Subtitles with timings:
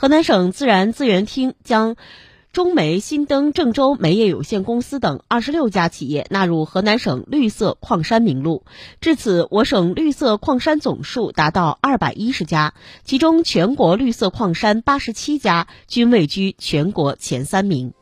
[0.00, 1.96] 河南省自然资源厅将
[2.52, 8.62] 中煤新登郑州煤业有限公司等二十六家企业纳入河南省绿色矿山名录。
[9.00, 17.92] 至此我省绿色矿山总数达到二百一十家其中全国绿色矿山八十七家均位居全国前三名。